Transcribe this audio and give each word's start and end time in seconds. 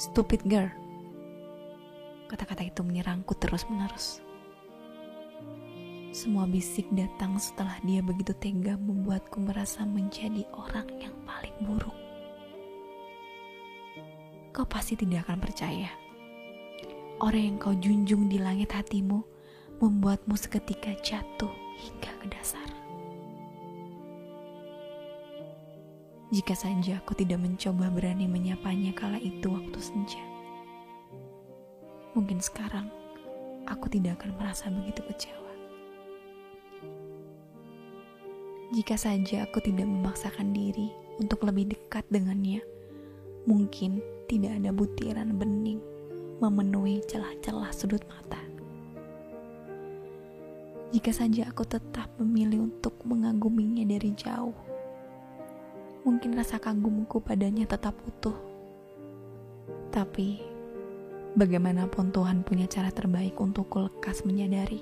Stupid 0.00 0.48
girl. 0.48 0.72
Kata-kata 2.24 2.64
itu 2.64 2.80
menyerangku 2.80 3.36
terus-menerus. 3.36 4.24
Semua 6.16 6.48
bisik 6.48 6.88
datang 6.96 7.36
setelah 7.36 7.76
dia 7.84 8.00
begitu 8.00 8.32
tega 8.32 8.80
membuatku 8.80 9.44
merasa 9.44 9.84
menjadi 9.84 10.48
orang 10.56 10.88
yang 11.04 11.12
paling 11.28 11.52
buruk. 11.68 11.92
Kau 14.56 14.64
pasti 14.64 14.96
tidak 14.96 15.28
akan 15.28 15.36
percaya. 15.36 15.92
Orang 17.20 17.44
yang 17.44 17.56
kau 17.60 17.76
junjung 17.76 18.32
di 18.32 18.40
langit 18.40 18.72
hatimu 18.72 19.20
membuatmu 19.84 20.32
seketika 20.32 20.96
jatuh 21.04 21.52
hingga 21.76 22.08
ke 22.24 22.26
dasar. 22.32 22.79
Jika 26.30 26.54
saja 26.54 27.02
aku 27.02 27.18
tidak 27.18 27.42
mencoba 27.42 27.90
berani 27.90 28.30
menyapanya 28.30 28.94
kala 28.94 29.18
itu 29.18 29.50
waktu 29.50 29.78
senja. 29.82 30.22
Mungkin 32.14 32.38
sekarang 32.38 32.86
aku 33.66 33.90
tidak 33.90 34.22
akan 34.22 34.38
merasa 34.38 34.70
begitu 34.70 35.02
kecewa. 35.10 35.54
Jika 38.70 38.94
saja 38.94 39.42
aku 39.42 39.58
tidak 39.58 39.90
memaksakan 39.90 40.54
diri 40.54 40.94
untuk 41.18 41.42
lebih 41.42 41.74
dekat 41.74 42.06
dengannya, 42.14 42.62
mungkin 43.50 43.98
tidak 44.30 44.54
ada 44.54 44.70
butiran 44.70 45.34
bening 45.34 45.82
memenuhi 46.38 47.02
celah-celah 47.10 47.74
sudut 47.74 48.06
mata. 48.06 48.38
Jika 50.94 51.10
saja 51.10 51.50
aku 51.50 51.66
tetap 51.66 52.06
memilih 52.22 52.70
untuk 52.70 52.94
mengaguminya 53.02 53.82
dari 53.82 54.14
jauh, 54.14 54.69
mungkin 56.04 56.32
rasa 56.32 56.56
kagumku 56.56 57.20
padanya 57.20 57.68
tetap 57.68 57.92
utuh. 58.08 58.36
Tapi, 59.92 60.40
bagaimanapun 61.36 62.14
Tuhan 62.14 62.40
punya 62.46 62.64
cara 62.64 62.88
terbaik 62.88 63.36
untukku 63.36 63.84
lekas 63.84 64.24
menyadari 64.24 64.80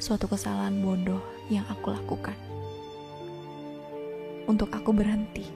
suatu 0.00 0.26
kesalahan 0.26 0.80
bodoh 0.80 1.20
yang 1.52 1.66
aku 1.68 1.92
lakukan. 1.92 2.36
Untuk 4.44 4.68
aku 4.72 4.92
berhenti 4.92 5.48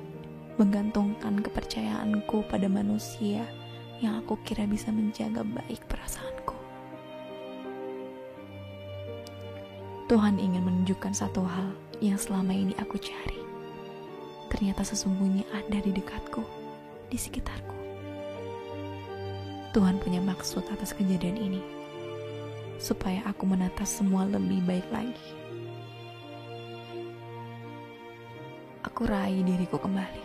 menggantungkan 0.56 1.38
kepercayaanku 1.44 2.48
pada 2.48 2.66
manusia 2.66 3.44
yang 4.00 4.18
aku 4.22 4.38
kira 4.42 4.64
bisa 4.64 4.90
menjaga 4.90 5.44
baik 5.44 5.84
perasaanku. 5.86 6.56
Tuhan 10.08 10.40
ingin 10.40 10.64
menunjukkan 10.64 11.12
satu 11.12 11.44
hal 11.44 11.68
yang 12.00 12.16
selama 12.16 12.56
ini 12.56 12.72
aku 12.80 12.96
cari 12.96 13.47
ternyata 14.48 14.80
sesungguhnya 14.84 15.44
ada 15.52 15.78
di 15.78 15.92
dekatku, 15.92 16.40
di 17.12 17.16
sekitarku. 17.20 17.76
Tuhan 19.76 20.00
punya 20.00 20.18
maksud 20.24 20.64
atas 20.72 20.96
kejadian 20.96 21.36
ini, 21.36 21.62
supaya 22.80 23.20
aku 23.28 23.44
menata 23.44 23.84
semua 23.84 24.24
lebih 24.24 24.64
baik 24.64 24.88
lagi. 24.88 25.28
Aku 28.88 29.04
raih 29.04 29.44
diriku 29.44 29.76
kembali. 29.76 30.24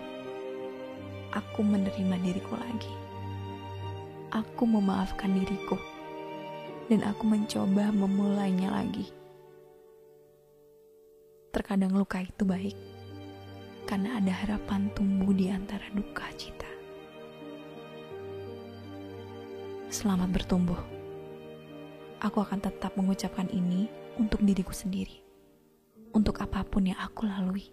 Aku 1.36 1.62
menerima 1.62 2.16
diriku 2.24 2.56
lagi. 2.56 2.94
Aku 4.34 4.66
memaafkan 4.66 5.30
diriku, 5.36 5.78
dan 6.90 7.06
aku 7.06 7.28
mencoba 7.28 7.94
memulainya 7.94 8.74
lagi. 8.74 9.12
Terkadang 11.54 11.94
luka 11.94 12.18
itu 12.18 12.42
baik 12.42 12.93
karena 13.94 14.18
ada 14.18 14.34
harapan 14.34 14.90
tumbuh 14.98 15.30
di 15.38 15.54
antara 15.54 15.86
duka 15.94 16.26
cita. 16.34 16.66
Selamat 19.94 20.34
bertumbuh. 20.34 20.82
Aku 22.18 22.42
akan 22.42 22.58
tetap 22.58 22.98
mengucapkan 22.98 23.46
ini 23.54 23.86
untuk 24.18 24.42
diriku 24.42 24.74
sendiri, 24.74 25.22
untuk 26.10 26.42
apa 26.42 26.66
pun 26.66 26.90
yang 26.90 26.98
aku 26.98 27.30
lalui. 27.30 27.70